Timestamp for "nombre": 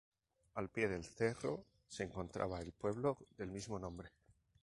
3.77-4.09